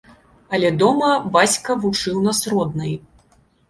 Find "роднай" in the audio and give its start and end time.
2.57-3.01